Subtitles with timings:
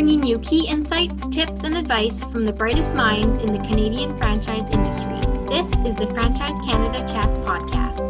[0.00, 4.70] bringing you key insights, tips, and advice from the brightest minds in the Canadian franchise
[4.70, 5.20] industry.
[5.46, 8.08] This is the Franchise Canada Chats podcast.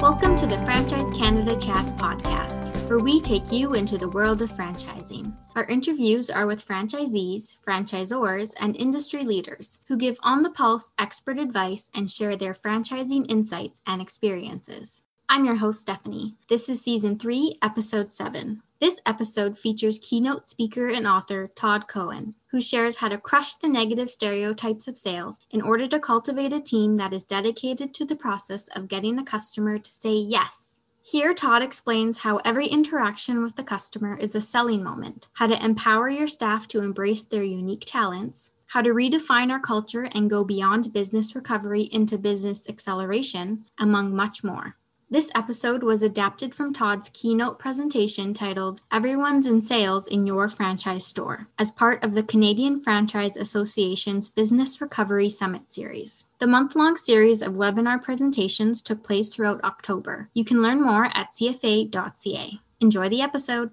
[0.00, 4.50] Welcome to the Franchise Canada Chats podcast, where we take you into the world of
[4.50, 5.36] franchising.
[5.54, 11.38] Our interviews are with franchisees, franchisors, and industry leaders who give on the pulse expert
[11.38, 15.02] advice and share their franchising insights and experiences.
[15.32, 16.34] I'm your host, Stephanie.
[16.50, 18.60] This is season three, episode seven.
[18.82, 23.66] This episode features keynote speaker and author Todd Cohen, who shares how to crush the
[23.66, 28.14] negative stereotypes of sales in order to cultivate a team that is dedicated to the
[28.14, 30.76] process of getting a customer to say yes.
[31.00, 35.64] Here, Todd explains how every interaction with the customer is a selling moment, how to
[35.64, 40.44] empower your staff to embrace their unique talents, how to redefine our culture and go
[40.44, 44.76] beyond business recovery into business acceleration, among much more.
[45.12, 51.04] This episode was adapted from Todd's keynote presentation titled Everyone's in Sales in Your Franchise
[51.04, 56.24] Store as part of the Canadian Franchise Association's Business Recovery Summit series.
[56.38, 60.30] The month long series of webinar presentations took place throughout October.
[60.32, 62.60] You can learn more at cfa.ca.
[62.80, 63.72] Enjoy the episode.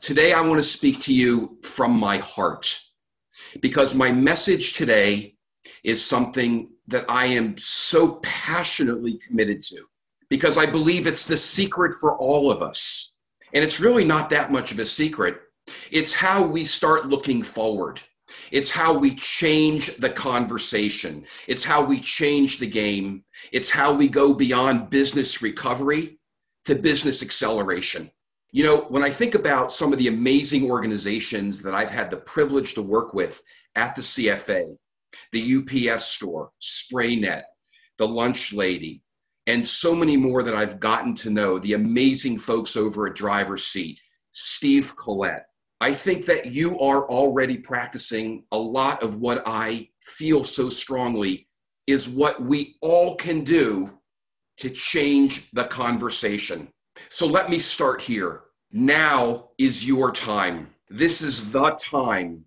[0.00, 2.80] Today, I want to speak to you from my heart
[3.60, 5.34] because my message today
[5.82, 9.89] is something that I am so passionately committed to
[10.30, 13.14] because I believe it's the secret for all of us.
[13.52, 15.38] And it's really not that much of a secret.
[15.90, 18.00] It's how we start looking forward.
[18.52, 21.24] It's how we change the conversation.
[21.48, 23.24] It's how we change the game.
[23.52, 26.18] It's how we go beyond business recovery
[26.64, 28.10] to business acceleration.
[28.52, 32.16] You know, when I think about some of the amazing organizations that I've had the
[32.16, 33.42] privilege to work with
[33.76, 34.76] at the CFA,
[35.32, 37.42] the UPS store, SprayNet,
[37.98, 39.02] the Lunch Lady,
[39.50, 43.64] and so many more that I've gotten to know, the amazing folks over at Driver's
[43.64, 43.98] Seat,
[44.30, 45.46] Steve Collette.
[45.80, 51.48] I think that you are already practicing a lot of what I feel so strongly
[51.88, 53.90] is what we all can do
[54.58, 56.68] to change the conversation.
[57.08, 58.42] So let me start here.
[58.70, 60.70] Now is your time.
[60.90, 62.44] This is the time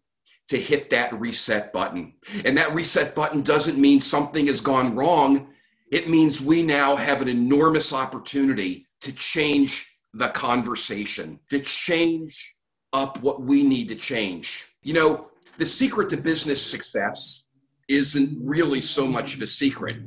[0.47, 2.13] to hit that reset button.
[2.45, 5.50] And that reset button doesn't mean something has gone wrong
[5.93, 12.55] it means we now have an enormous opportunity to change the conversation, to change
[12.93, 14.65] up what we need to change.
[14.81, 15.27] You know,
[15.59, 17.45] the secret to business success
[17.87, 19.97] isn't really so much of a secret.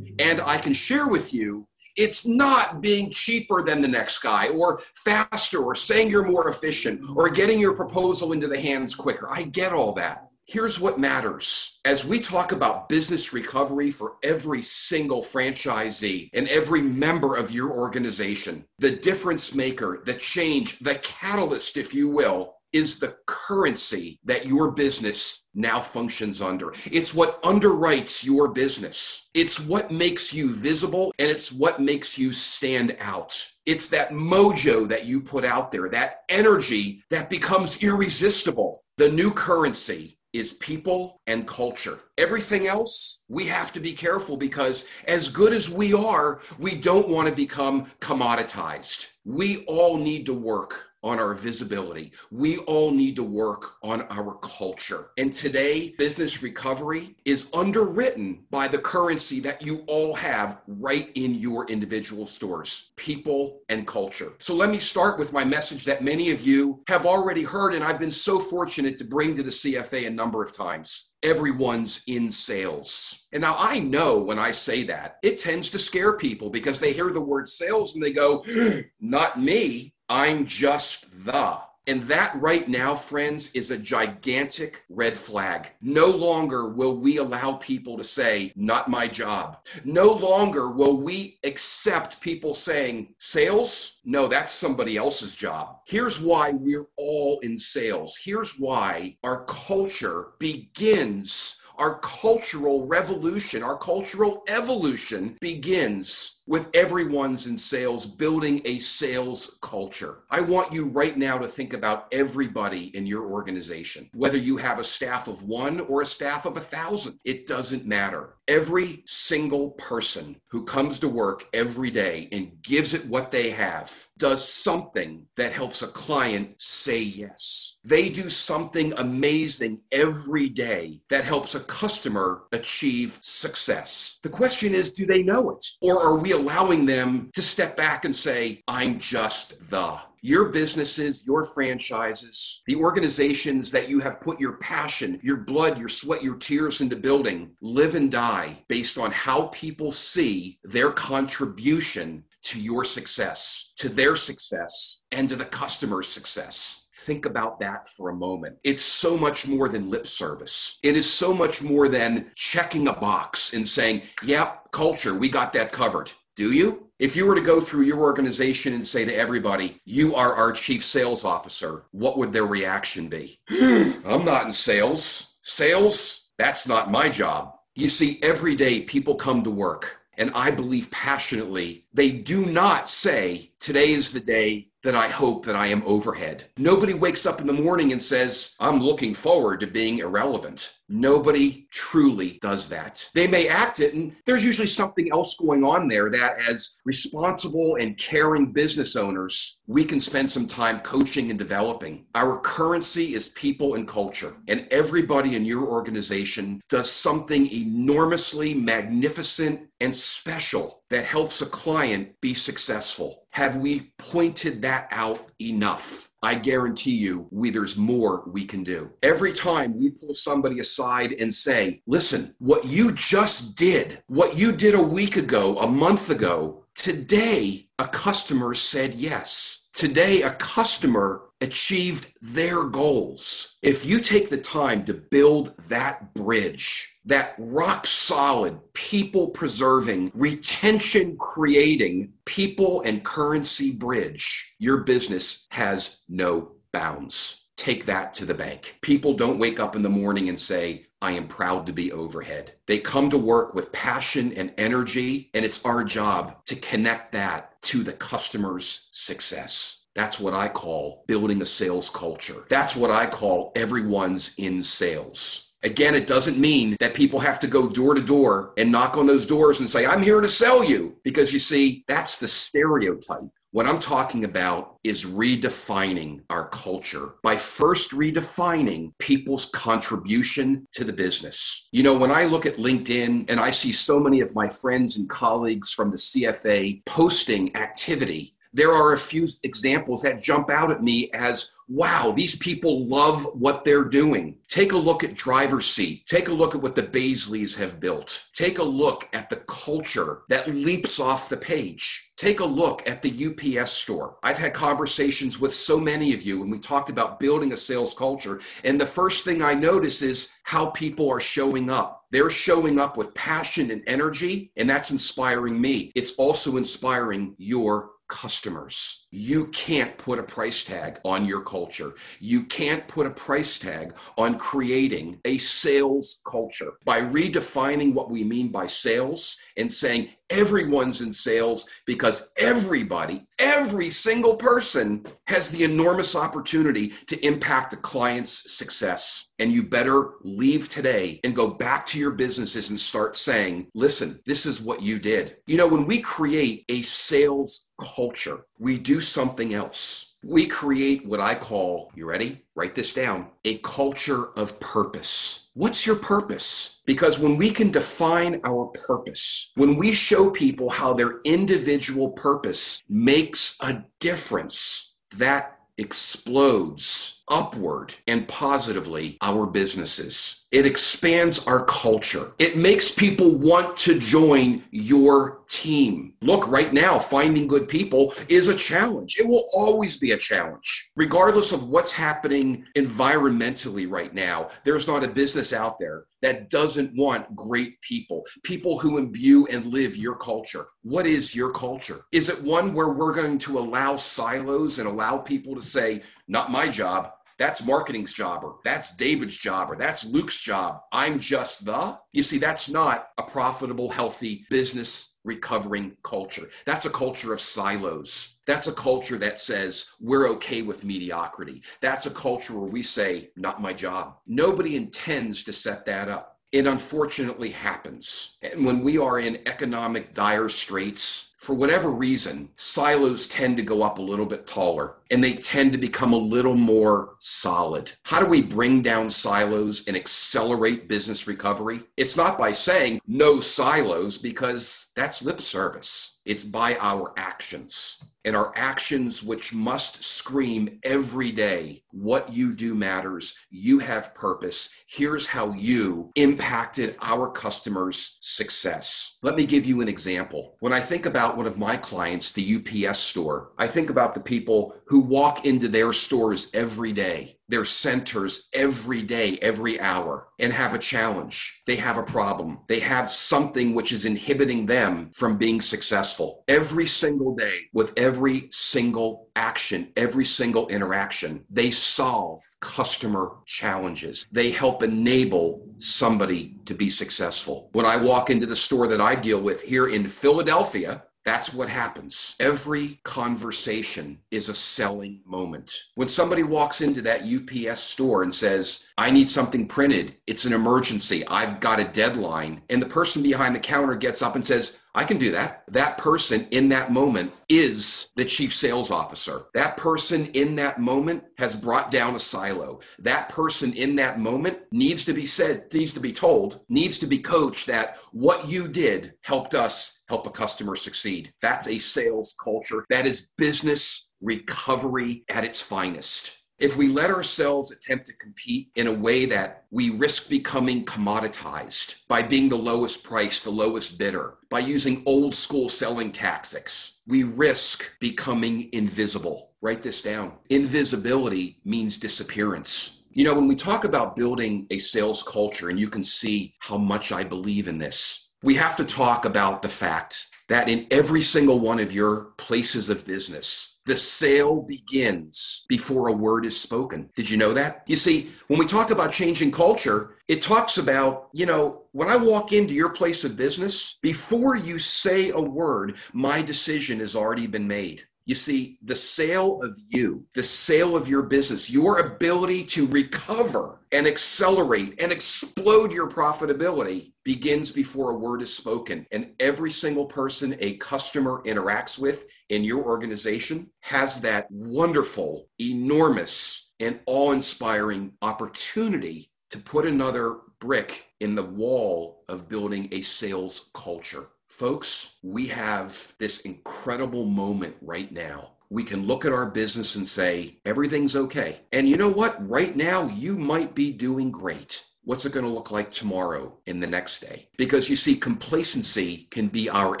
[0.18, 4.78] And I can share with you, it's not being cheaper than the next guy or
[5.06, 9.26] faster or saying you're more efficient or getting your proposal into the hands quicker.
[9.30, 10.28] I get all that.
[10.46, 11.80] Here's what matters.
[11.86, 17.72] As we talk about business recovery for every single franchisee and every member of your
[17.72, 24.44] organization, the difference maker, the change, the catalyst, if you will, is the currency that
[24.44, 26.74] your business now functions under.
[26.92, 29.30] It's what underwrites your business.
[29.32, 33.34] It's what makes you visible and it's what makes you stand out.
[33.64, 38.82] It's that mojo that you put out there, that energy that becomes irresistible.
[38.98, 42.00] The new currency is people and culture.
[42.18, 47.08] Everything else, we have to be careful because as good as we are, we don't
[47.08, 49.06] want to become commoditized.
[49.24, 52.10] We all need to work on our visibility.
[52.30, 55.10] We all need to work on our culture.
[55.18, 61.34] And today, business recovery is underwritten by the currency that you all have right in
[61.34, 64.32] your individual stores people and culture.
[64.38, 67.84] So let me start with my message that many of you have already heard, and
[67.84, 72.30] I've been so fortunate to bring to the CFA a number of times everyone's in
[72.30, 73.26] sales.
[73.32, 76.92] And now I know when I say that, it tends to scare people because they
[76.92, 78.44] hear the word sales and they go,
[79.00, 79.93] not me.
[80.08, 81.58] I'm just the.
[81.86, 85.70] And that right now, friends, is a gigantic red flag.
[85.82, 89.58] No longer will we allow people to say, not my job.
[89.84, 94.00] No longer will we accept people saying, sales?
[94.04, 95.80] No, that's somebody else's job.
[95.86, 98.18] Here's why we're all in sales.
[98.22, 107.56] Here's why our culture begins our cultural revolution, our cultural evolution begins with everyone's in
[107.56, 110.24] sales building a sales culture.
[110.30, 114.78] I want you right now to think about everybody in your organization, whether you have
[114.78, 118.34] a staff of one or a staff of a thousand, it doesn't matter.
[118.46, 124.06] Every single person who comes to work every day and gives it what they have
[124.18, 127.76] does something that helps a client say yes.
[127.84, 134.18] They do something amazing every day that helps a customer achieve success.
[134.22, 135.64] The question is, do they know it?
[135.80, 139.98] Or are we allowing them to step back and say, I'm just the?
[140.20, 145.88] Your businesses, your franchises, the organizations that you have put your passion, your blood, your
[145.88, 152.24] sweat, your tears into building live and die based on how people see their contribution
[152.42, 156.86] to your success, to their success, and to the customer's success.
[157.04, 158.56] Think about that for a moment.
[158.64, 160.78] It's so much more than lip service.
[160.82, 165.52] It is so much more than checking a box and saying, yep, culture, we got
[165.52, 166.12] that covered.
[166.36, 166.90] Do you?
[166.98, 170.50] If you were to go through your organization and say to everybody, you are our
[170.50, 173.38] chief sales officer, what would their reaction be?
[173.50, 175.38] I'm not in sales.
[175.42, 176.30] Sales?
[176.36, 177.54] That's not my job.
[177.76, 182.90] You see, every day people come to work, and I believe passionately, they do not
[182.90, 186.46] say, today is the day that I hope that I am overhead.
[186.56, 190.74] Nobody wakes up in the morning and says, I'm looking forward to being irrelevant.
[190.88, 193.08] Nobody truly does that.
[193.14, 197.76] They may act it, and there's usually something else going on there that, as responsible
[197.80, 202.04] and caring business owners, we can spend some time coaching and developing.
[202.14, 209.68] Our currency is people and culture, and everybody in your organization does something enormously magnificent
[209.80, 213.26] and special that helps a client be successful.
[213.30, 216.08] Have we pointed that out enough?
[216.24, 218.90] I guarantee you, we, there's more we can do.
[219.02, 224.50] Every time we pull somebody aside and say, listen, what you just did, what you
[224.50, 229.68] did a week ago, a month ago, today a customer said yes.
[229.74, 233.58] Today a customer achieved their goals.
[233.62, 241.16] If you take the time to build that bridge, that rock solid, people preserving, retention
[241.16, 247.44] creating, people and currency bridge, your business has no bounds.
[247.56, 248.78] Take that to the bank.
[248.82, 252.54] People don't wake up in the morning and say, I am proud to be overhead.
[252.66, 257.60] They come to work with passion and energy, and it's our job to connect that
[257.62, 259.84] to the customer's success.
[259.94, 262.46] That's what I call building a sales culture.
[262.48, 265.43] That's what I call everyone's in sales.
[265.64, 269.06] Again, it doesn't mean that people have to go door to door and knock on
[269.06, 270.98] those doors and say, I'm here to sell you.
[271.02, 273.30] Because you see, that's the stereotype.
[273.54, 280.92] What I'm talking about is redefining our culture by first redefining people's contribution to the
[280.92, 281.68] business.
[281.70, 284.96] You know, when I look at LinkedIn and I see so many of my friends
[284.96, 290.70] and colleagues from the CFA posting activity, there are a few examples that jump out
[290.70, 294.36] at me as wow, these people love what they're doing.
[294.48, 296.06] Take a look at driver's seat.
[296.06, 298.26] Take a look at what the Baisleys have built.
[298.34, 302.12] Take a look at the culture that leaps off the page.
[302.16, 304.18] Take a look at the UPS store.
[304.22, 307.94] I've had conversations with so many of you, and we talked about building a sales
[307.94, 308.40] culture.
[308.62, 312.04] And the first thing I notice is how people are showing up.
[312.12, 315.90] They're showing up with passion and energy, and that's inspiring me.
[315.96, 319.03] It's also inspiring your customers.
[319.16, 321.94] You can't put a price tag on your culture.
[322.18, 326.72] You can't put a price tag on creating a sales culture.
[326.84, 333.88] By redefining what we mean by sales and saying everyone's in sales because everybody, every
[333.88, 339.28] single person has the enormous opportunity to impact a client's success.
[339.38, 344.20] And you better leave today and go back to your businesses and start saying, listen,
[344.26, 345.36] this is what you did.
[345.46, 350.14] You know, when we create a sales culture, we do something else.
[350.24, 352.46] We create what I call, you ready?
[352.54, 355.50] Write this down a culture of purpose.
[355.52, 356.80] What's your purpose?
[356.86, 362.82] Because when we can define our purpose, when we show people how their individual purpose
[362.88, 370.43] makes a difference, that explodes upward and positively our businesses.
[370.54, 372.30] It expands our culture.
[372.38, 376.14] It makes people want to join your team.
[376.22, 379.16] Look, right now, finding good people is a challenge.
[379.18, 380.92] It will always be a challenge.
[380.94, 386.94] Regardless of what's happening environmentally right now, there's not a business out there that doesn't
[386.94, 390.66] want great people, people who imbue and live your culture.
[390.82, 392.02] What is your culture?
[392.12, 396.52] Is it one where we're going to allow silos and allow people to say, not
[396.52, 400.80] my job, that's marketing's job, or that's David's job, or that's Luke's job.
[400.92, 401.98] I'm just the.
[402.12, 406.48] You see, that's not a profitable, healthy business recovering culture.
[406.66, 408.38] That's a culture of silos.
[408.46, 411.62] That's a culture that says we're okay with mediocrity.
[411.80, 414.16] That's a culture where we say, not my job.
[414.26, 416.33] Nobody intends to set that up.
[416.54, 418.36] It unfortunately happens.
[418.40, 423.82] And when we are in economic dire straits, for whatever reason, silos tend to go
[423.82, 427.90] up a little bit taller and they tend to become a little more solid.
[428.04, 431.80] How do we bring down silos and accelerate business recovery?
[431.96, 436.18] It's not by saying no silos because that's lip service.
[436.24, 442.74] It's by our actions and our actions, which must scream every day what you do
[442.74, 443.34] matters.
[443.50, 444.70] You have purpose.
[444.88, 449.18] Here's how you impacted our customers' success.
[449.22, 450.56] Let me give you an example.
[450.60, 452.56] When I think about one of my clients, the
[452.88, 457.64] UPS store, I think about the people who walk into their stores every day their
[457.64, 461.62] centers every day, every hour, and have a challenge.
[461.66, 462.58] They have a problem.
[462.66, 466.42] They have something which is inhibiting them from being successful.
[466.48, 474.26] Every single day, with every single action, every single interaction, they solve customer challenges.
[474.32, 477.70] They help enable somebody to be successful.
[477.70, 481.68] When I walk into the store that I deal with here in Philadelphia, that's what
[481.68, 482.34] happens.
[482.38, 485.74] Every conversation is a selling moment.
[485.94, 490.52] When somebody walks into that UPS store and says, I need something printed, it's an
[490.52, 494.78] emergency, I've got a deadline, and the person behind the counter gets up and says,
[494.96, 495.64] I can do that.
[495.68, 499.46] That person in that moment is the chief sales officer.
[499.52, 502.78] That person in that moment has brought down a silo.
[503.00, 507.06] That person in that moment needs to be said, needs to be told, needs to
[507.08, 511.32] be coached that what you did helped us help a customer succeed.
[511.42, 512.84] That's a sales culture.
[512.90, 516.43] That is business recovery at its finest.
[516.64, 522.06] If we let ourselves attempt to compete in a way that we risk becoming commoditized
[522.08, 527.22] by being the lowest price, the lowest bidder, by using old school selling tactics, we
[527.22, 529.52] risk becoming invisible.
[529.60, 530.32] Write this down.
[530.48, 533.02] Invisibility means disappearance.
[533.10, 536.78] You know, when we talk about building a sales culture, and you can see how
[536.78, 541.20] much I believe in this, we have to talk about the fact that in every
[541.20, 547.10] single one of your places of business, the sale begins before a word is spoken.
[547.14, 547.82] Did you know that?
[547.86, 552.16] You see, when we talk about changing culture, it talks about, you know, when I
[552.16, 557.46] walk into your place of business, before you say a word, my decision has already
[557.46, 558.06] been made.
[558.26, 563.80] You see, the sale of you, the sale of your business, your ability to recover
[563.92, 569.06] and accelerate and explode your profitability begins before a word is spoken.
[569.12, 576.72] And every single person a customer interacts with in your organization has that wonderful, enormous,
[576.80, 583.70] and awe inspiring opportunity to put another brick in the wall of building a sales
[583.74, 584.28] culture.
[584.54, 588.52] Folks, we have this incredible moment right now.
[588.70, 591.62] We can look at our business and say, everything's okay.
[591.72, 592.48] And you know what?
[592.48, 594.84] Right now, you might be doing great.
[595.02, 597.48] What's it going to look like tomorrow in the next day?
[597.56, 600.00] Because you see, complacency can be our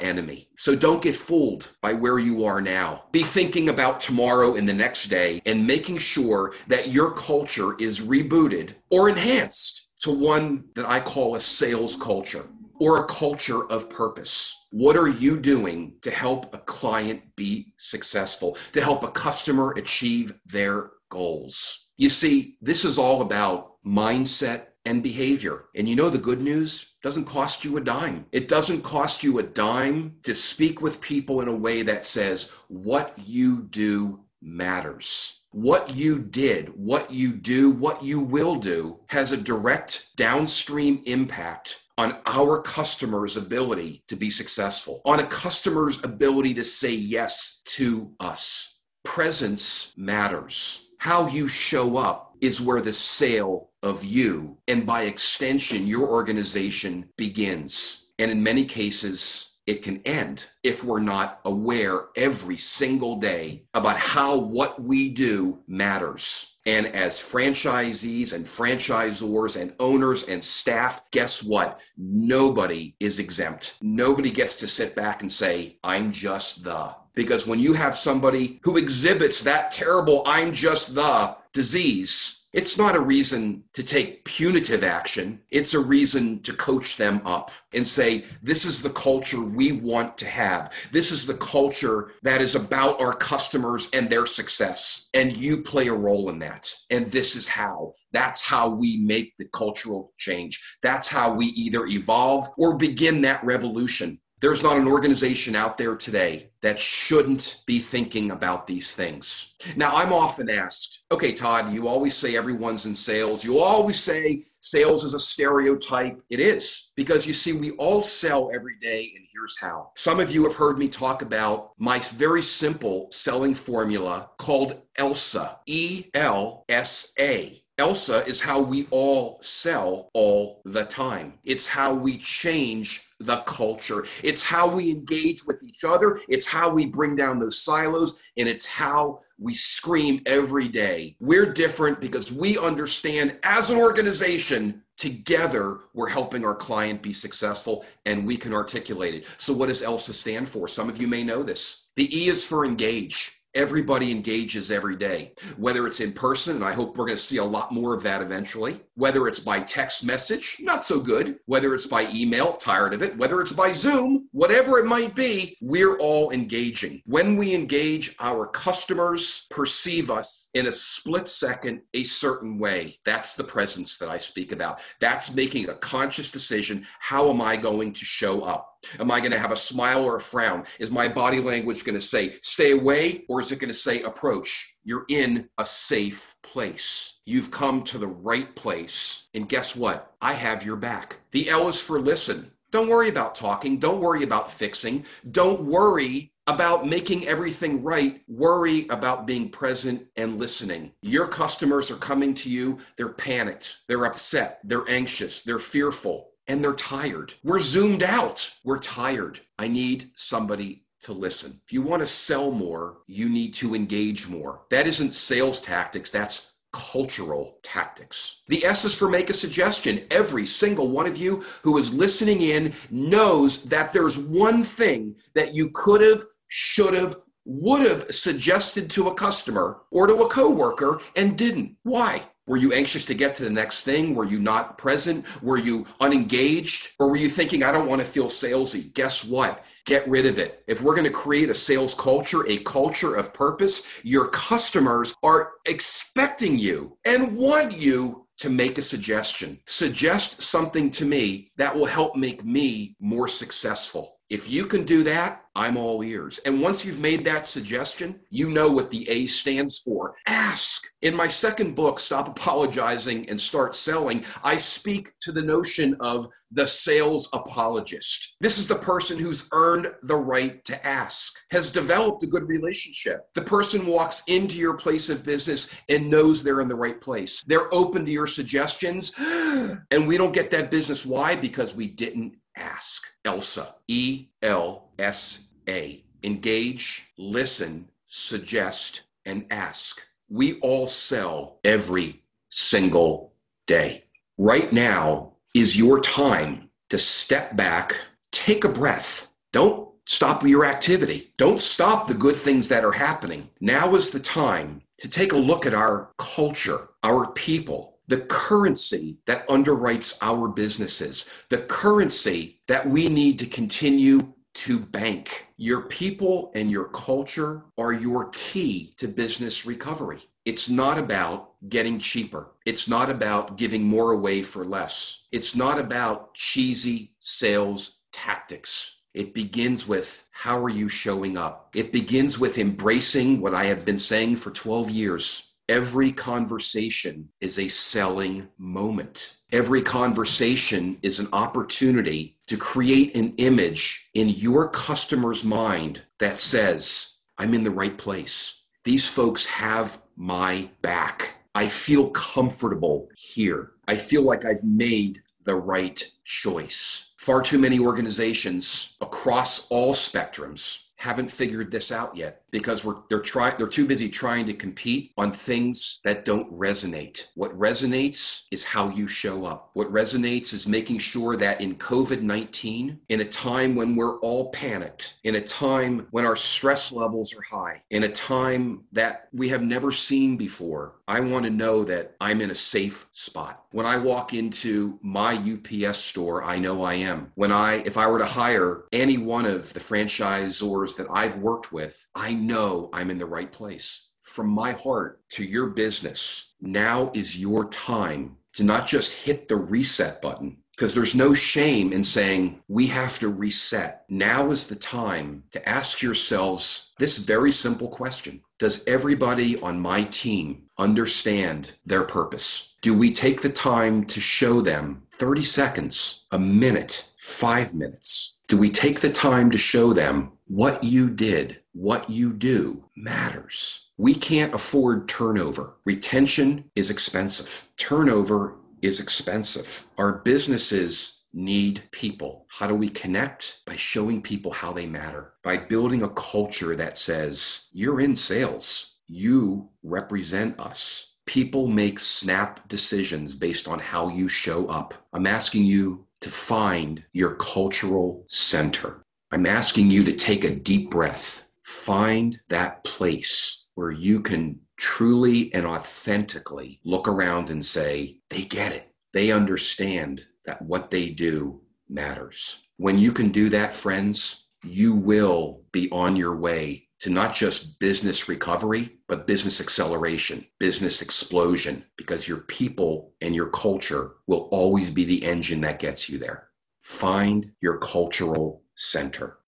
[0.00, 0.48] enemy.
[0.56, 3.06] So don't get fooled by where you are now.
[3.10, 7.98] Be thinking about tomorrow and the next day and making sure that your culture is
[7.98, 12.44] rebooted or enhanced to one that I call a sales culture
[12.80, 14.66] or a culture of purpose?
[14.70, 20.34] What are you doing to help a client be successful, to help a customer achieve
[20.46, 21.90] their goals?
[21.96, 25.66] You see, this is all about mindset and behavior.
[25.74, 28.26] And you know the good news doesn't cost you a dime.
[28.32, 32.52] It doesn't cost you a dime to speak with people in a way that says
[32.68, 39.30] what you do matters what you did, what you do, what you will do has
[39.30, 46.54] a direct downstream impact on our customer's ability to be successful, on a customer's ability
[46.54, 48.78] to say yes to us.
[49.04, 50.88] Presence matters.
[50.98, 57.08] How you show up is where the sale of you and by extension, your organization
[57.16, 58.10] begins.
[58.18, 63.96] And in many cases, it can end if we're not aware every single day about
[63.96, 66.53] how what we do matters.
[66.66, 71.80] And as franchisees and franchisors and owners and staff, guess what?
[71.98, 73.76] Nobody is exempt.
[73.82, 76.94] Nobody gets to sit back and say, I'm just the.
[77.14, 82.94] Because when you have somebody who exhibits that terrible, I'm just the disease, it's not
[82.94, 85.40] a reason to take punitive action.
[85.50, 90.16] It's a reason to coach them up and say, this is the culture we want
[90.18, 90.72] to have.
[90.92, 95.10] This is the culture that is about our customers and their success.
[95.14, 96.72] And you play a role in that.
[96.90, 97.90] And this is how.
[98.12, 100.76] That's how we make the cultural change.
[100.80, 105.96] That's how we either evolve or begin that revolution There's not an organization out there
[105.96, 109.54] today that shouldn't be thinking about these things.
[109.74, 113.42] Now, I'm often asked, okay, Todd, you always say everyone's in sales.
[113.42, 116.20] You always say sales is a stereotype.
[116.28, 119.92] It is, because you see, we all sell every day, and here's how.
[119.96, 125.60] Some of you have heard me talk about my very simple selling formula called ELSA,
[125.64, 127.63] E L S A.
[127.78, 131.34] ELSA is how we all sell all the time.
[131.42, 134.04] It's how we change the culture.
[134.22, 136.20] It's how we engage with each other.
[136.28, 138.22] It's how we bring down those silos.
[138.36, 141.16] And it's how we scream every day.
[141.18, 147.84] We're different because we understand as an organization, together we're helping our client be successful
[148.06, 149.26] and we can articulate it.
[149.38, 150.68] So, what does ELSA stand for?
[150.68, 151.88] Some of you may know this.
[151.96, 156.72] The E is for engage everybody engages every day, whether it's in person, and I
[156.72, 160.04] hope we're going to see a lot more of that eventually, whether it's by text
[160.04, 164.28] message, not so good, whether it's by email, tired of it, whether it's by Zoom,
[164.32, 167.02] whatever it might be, we're all engaging.
[167.06, 172.96] When we engage, our customers perceive us in a split second a certain way.
[173.04, 174.80] That's the presence that I speak about.
[175.00, 176.86] That's making a conscious decision.
[177.00, 178.70] How am I going to show up?
[179.00, 180.64] Am I going to have a smile or a frown?
[180.78, 184.02] Is my body language going to say stay away or is it going to say
[184.02, 184.76] approach?
[184.84, 187.14] You're in a safe place.
[187.26, 189.26] You've come to the right place.
[189.34, 190.14] And guess what?
[190.22, 191.16] I have your back.
[191.32, 192.52] The L is for listen.
[192.70, 193.80] Don't worry about talking.
[193.80, 195.04] Don't worry about fixing.
[195.28, 198.22] Don't worry about making everything right.
[198.28, 200.92] Worry about being present and listening.
[201.02, 202.78] Your customers are coming to you.
[202.96, 203.78] They're panicked.
[203.88, 204.60] They're upset.
[204.62, 205.42] They're anxious.
[205.42, 207.34] They're fearful and they're tired.
[207.42, 208.54] We're zoomed out.
[208.62, 209.40] We're tired.
[209.58, 211.60] I need somebody to listen.
[211.64, 214.62] If you want to sell more, you need to engage more.
[214.70, 218.42] That isn't sales tactics, that's cultural tactics.
[218.48, 220.06] The S is for make a suggestion.
[220.10, 225.54] Every single one of you who is listening in knows that there's one thing that
[225.54, 231.00] you could have, should have, would have suggested to a customer or to a coworker
[231.14, 231.76] and didn't.
[231.84, 232.22] Why?
[232.46, 234.14] Were you anxious to get to the next thing?
[234.14, 235.24] Were you not present?
[235.42, 236.90] Were you unengaged?
[236.98, 238.92] Or were you thinking, I don't want to feel salesy?
[238.92, 239.64] Guess what?
[239.86, 240.62] Get rid of it.
[240.66, 245.52] If we're going to create a sales culture, a culture of purpose, your customers are
[245.64, 249.60] expecting you and want you to make a suggestion.
[249.66, 254.13] Suggest something to me that will help make me more successful.
[254.30, 256.38] If you can do that, I'm all ears.
[256.40, 260.16] And once you've made that suggestion, you know what the A stands for.
[260.26, 260.88] Ask.
[261.02, 266.28] In my second book, Stop Apologizing and Start Selling, I speak to the notion of
[266.50, 268.34] the sales apologist.
[268.40, 273.26] This is the person who's earned the right to ask, has developed a good relationship.
[273.34, 277.44] The person walks into your place of business and knows they're in the right place.
[277.46, 281.04] They're open to your suggestions, and we don't get that business.
[281.04, 281.36] Why?
[281.36, 283.02] Because we didn't ask.
[283.24, 286.02] ELSA, E L S A.
[286.22, 290.00] Engage, listen, suggest, and ask.
[290.28, 293.34] We all sell every single
[293.66, 294.04] day.
[294.38, 297.96] Right now is your time to step back,
[298.32, 299.32] take a breath.
[299.52, 301.32] Don't stop your activity.
[301.36, 303.48] Don't stop the good things that are happening.
[303.60, 309.18] Now is the time to take a look at our culture, our people, the currency
[309.26, 315.48] that underwrites our businesses, the currency that we need to continue to bank.
[315.56, 320.20] Your people and your culture are your key to business recovery.
[320.44, 322.52] It's not about getting cheaper.
[322.66, 325.24] It's not about giving more away for less.
[325.32, 328.98] It's not about cheesy sales tactics.
[329.14, 331.70] It begins with how are you showing up?
[331.74, 337.58] It begins with embracing what I have been saying for 12 years Every conversation is
[337.58, 339.36] a selling moment.
[339.50, 347.16] Every conversation is an opportunity to create an image in your customer's mind that says,
[347.38, 348.64] I'm in the right place.
[348.84, 351.36] These folks have my back.
[351.54, 353.72] I feel comfortable here.
[353.88, 357.12] I feel like I've made the right choice.
[357.16, 363.18] Far too many organizations across all spectrums haven't figured this out yet because we're they're
[363.18, 367.26] trying they're too busy trying to compete on things that don't resonate.
[367.34, 369.70] What resonates is how you show up.
[369.74, 375.14] What resonates is making sure that in COVID-19, in a time when we're all panicked,
[375.24, 379.62] in a time when our stress levels are high, in a time that we have
[379.62, 383.64] never seen before, I want to know that I'm in a safe spot.
[383.72, 387.32] When I walk into my UPS store, I know I am.
[387.34, 391.72] When I if I were to hire any one of the franchisors that I've worked
[391.72, 394.08] with, I know I'm in the right place.
[394.22, 399.56] From my heart to your business, now is your time to not just hit the
[399.56, 404.04] reset button, because there's no shame in saying we have to reset.
[404.08, 410.04] Now is the time to ask yourselves this very simple question Does everybody on my
[410.04, 412.74] team understand their purpose?
[412.82, 418.36] Do we take the time to show them 30 seconds, a minute, five minutes?
[418.48, 423.90] Do we take the time to show them what you did, what you do matters?
[423.98, 425.74] We can't afford turnover.
[425.84, 427.68] Retention is expensive.
[427.76, 429.84] Turnover is expensive.
[429.98, 432.46] Our businesses need people.
[432.48, 433.58] How do we connect?
[433.66, 438.96] By showing people how they matter, by building a culture that says, you're in sales,
[439.08, 441.14] you represent us.
[441.26, 444.94] People make snap decisions based on how you show up.
[445.12, 449.02] I'm asking you to find your cultural center.
[449.32, 451.43] I'm asking you to take a deep breath.
[451.64, 458.72] Find that place where you can truly and authentically look around and say, they get
[458.72, 458.92] it.
[459.12, 462.64] They understand that what they do matters.
[462.76, 467.78] When you can do that, friends, you will be on your way to not just
[467.80, 474.90] business recovery, but business acceleration, business explosion, because your people and your culture will always
[474.90, 476.48] be the engine that gets you there.
[476.82, 479.38] Find your cultural center.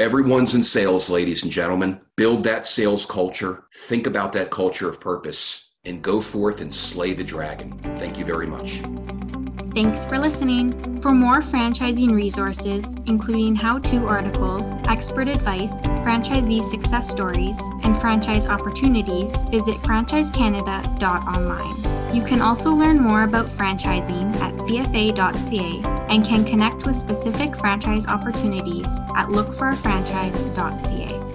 [0.00, 2.00] Everyone's in sales, ladies and gentlemen.
[2.16, 3.64] Build that sales culture.
[3.70, 7.78] Think about that culture of purpose and go forth and slay the dragon.
[7.98, 8.80] Thank you very much.
[9.74, 11.00] Thanks for listening.
[11.00, 18.46] For more franchising resources, including how to articles, expert advice, franchisee success stories, and franchise
[18.48, 22.14] opportunities, visit franchisecanada.online.
[22.14, 28.06] You can also learn more about franchising at cfa.ca and can connect with specific franchise
[28.06, 31.29] opportunities at lookforafranchise.ca.